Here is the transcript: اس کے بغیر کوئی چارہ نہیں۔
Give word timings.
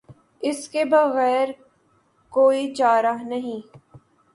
اس 0.43 0.67
کے 0.69 0.85
بغیر 0.85 1.47
کوئی 2.33 2.73
چارہ 2.75 3.15
نہیں۔ 3.23 3.59